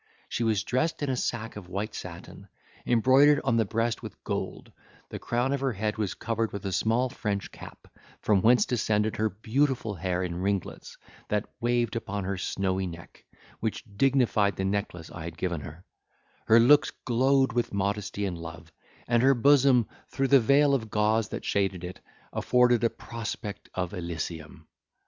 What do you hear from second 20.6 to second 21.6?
of gauze that